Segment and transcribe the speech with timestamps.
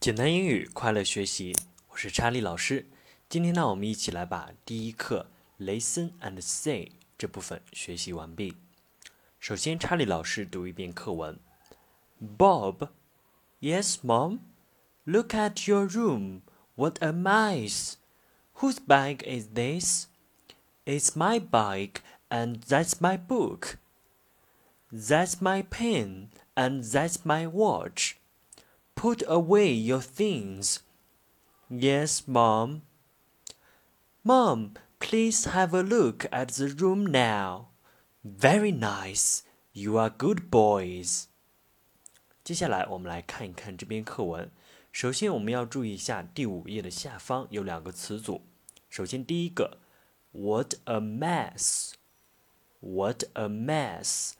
[0.00, 1.54] 简单英语快乐学习，
[1.90, 2.86] 我是查理老师。
[3.28, 5.26] 今天呢，我们一起来把第一课
[5.58, 8.56] Listen and Say 这部分学习完毕。
[9.38, 11.38] 首先，查理老师读一遍课文。
[12.18, 12.88] Bob,
[13.60, 14.38] yes, Mom.
[15.04, 16.40] Look at your room.
[16.76, 17.96] What a mess!
[18.54, 20.06] Whose bag is this?
[20.86, 22.00] It's my bike.
[22.30, 23.76] And that's my book.
[24.90, 28.14] That's my pen, and that's my watch.
[28.99, 30.79] Put away your things.
[31.69, 32.81] Yes, Mom.
[34.23, 37.67] Mom, please have a look at the room now.
[38.23, 39.43] Very nice.
[39.73, 41.27] You are good boys.
[42.43, 44.51] 接下来我们来看一看这篇课文。
[44.91, 48.43] 首先，我们要注意一下第五页的下方有两个词组。
[48.89, 49.79] 首先，第一个，
[50.31, 51.95] What a mess！What
[53.33, 54.33] a mess！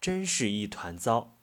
[0.00, 1.35] 真是一团糟。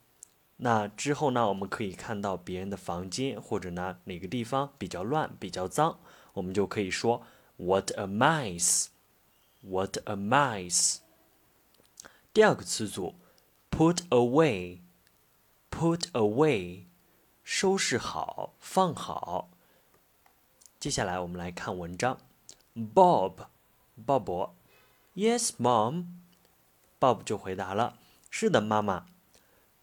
[0.57, 5.99] 那之后呢，我们可以看到别人的房间，或者呢哪个地方比较乱、比较脏，
[6.33, 7.23] 我们就可以说
[7.57, 10.99] What a mess！What a mess！
[12.33, 13.15] 第二个词组
[13.71, 16.85] ，put away，put away，
[17.43, 19.49] 收拾好、放好。
[20.79, 22.19] 接下来我们来看文章
[22.75, 23.47] ，Bob，
[24.05, 24.51] 鲍勃
[25.15, 27.97] ，Yes, Mom，Bob 就回答了。
[28.29, 29.07] 是的，妈妈。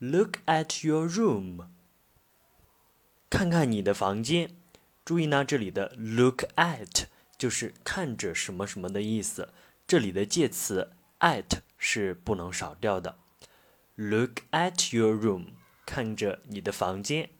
[0.04, 1.68] Look at your room，
[3.30, 4.50] 看看你的房间。
[5.04, 7.04] 注意呢，这里的 look at
[7.38, 9.50] 就是看着什么什么的意思。
[9.86, 13.16] 这里的介词 at 是不能少掉的。
[13.94, 15.50] Look at your room，
[15.86, 17.30] 看着你的房间。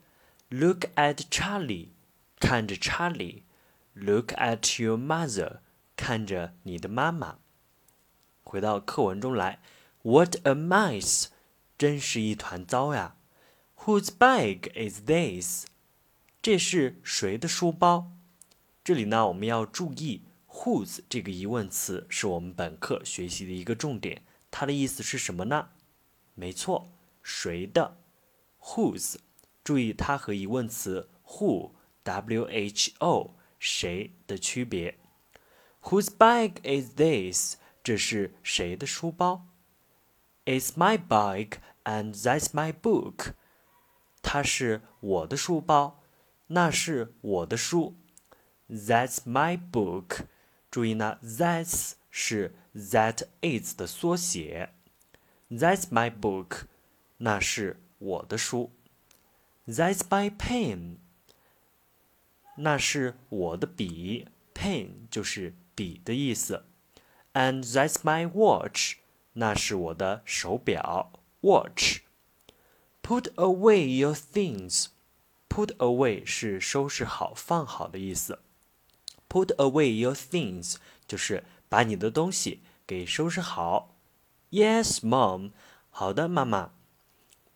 [0.49, 1.89] Look at Charlie，
[2.39, 3.43] 看着查理。
[3.95, 5.59] Look at your mother，
[5.97, 7.39] 看着你的妈妈。
[8.45, 9.61] 回到课文中来。
[10.03, 11.27] What a mess！
[11.83, 13.17] 真是一团糟呀。
[13.79, 15.67] Whose bag is this？
[16.41, 18.13] 这是谁的书包？
[18.85, 24.23] 这里呢，我们要注意 whose 这个疑问词是我们本课学习的一个重点。
[24.53, 25.71] 它的意思是什么呢？
[26.37, 27.97] 没错，谁的
[28.61, 29.17] ？Whose？
[29.65, 35.01] 注意它和疑问词 who（W-H-O） 谁的区别。
[35.81, 37.57] Whose bag is this？
[37.83, 39.49] 这是谁的书包
[40.45, 43.34] ？It's my bag and that's my book。
[44.22, 46.04] 它是我的书包，
[46.48, 47.96] 那是我的书。
[48.70, 50.26] That's my book。
[50.70, 54.74] 注意呢，that's 是 that is 的缩写。
[55.50, 56.64] That's my book。
[57.18, 58.74] 那是我的书。
[59.66, 60.98] That's my pen。
[62.58, 66.66] 那是我的笔，pen 就是笔的意思。
[67.34, 68.98] And that's my watch。
[69.34, 71.12] 那是我的手表
[71.42, 78.40] ，watch。Put away your things。Put away 是收拾好、放好的意思。
[79.30, 80.76] Put away your things
[81.08, 83.96] 就是把你的东西给收拾好。
[84.52, 85.52] Yes, Mom。
[85.90, 86.72] 好的，妈妈。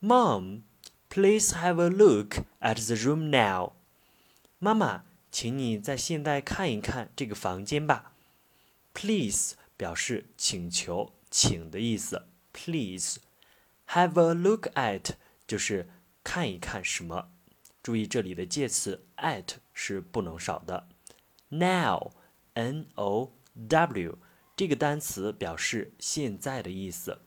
[0.01, 0.61] Mom,
[1.09, 3.73] please have a look at the room now。
[4.57, 8.13] 妈妈，请你在现在看一看这个房间吧。
[8.93, 11.13] Please 表示请求。
[11.29, 13.19] 请的意思，please
[13.88, 15.14] have a look at
[15.46, 15.88] 就是
[16.24, 17.32] 看一看什么。
[17.82, 20.88] 注意这里的介词 at 是不能少的。
[21.48, 24.18] Now，n o w
[24.56, 27.20] 这个单词表示现在的意思。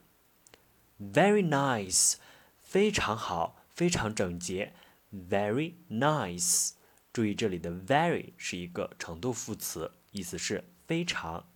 [1.00, 2.16] Very nice，
[2.62, 4.74] 非常好，非常整洁。
[5.14, 6.72] Very nice，
[7.14, 11.48] 注意这里的 very 是一个程度副词，意思是非常。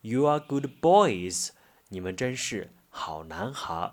[0.00, 1.50] You are good boys。
[1.88, 3.92] 你们真是好男孩。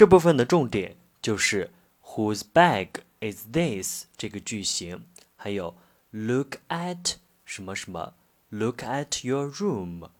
[0.00, 1.70] 这部分的重点就是
[2.02, 2.88] Whose bag
[3.20, 5.04] is this 这个句型，
[5.36, 5.76] 还有
[6.10, 7.14] Look at
[7.44, 8.14] 什么什么，
[8.50, 10.10] Look at your room，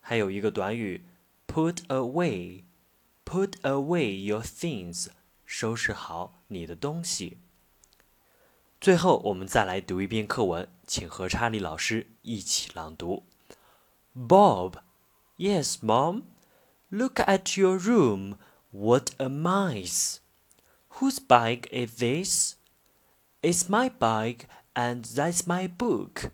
[0.00, 1.04] 还有一个短语
[1.46, 5.08] Put away，Put away your things，
[5.44, 7.38] 收拾好你的东西。
[8.80, 13.24] 最后，我们再来读一遍课文，请和查理老师一起朗读：
[14.16, 16.22] Bob。Yes, Mom.
[16.88, 18.36] Look at your room.
[18.76, 20.20] What a mess.
[20.96, 22.56] Whose bag is this?
[23.42, 26.32] It's my bag, and that's my book.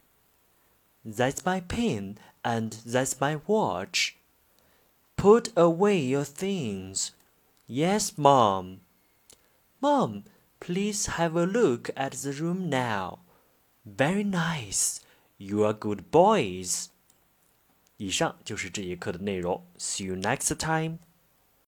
[1.04, 4.16] That's my pen, and that's my watch.
[5.16, 7.12] Put away your things.
[7.66, 8.80] Yes, Mom.
[9.80, 10.24] Mom,
[10.60, 13.20] please have a look at the room now.
[13.84, 15.00] Very nice.
[15.38, 16.90] You are good boys.
[17.96, 19.64] 以上就是这节课的内容。
[19.76, 20.98] See you next time.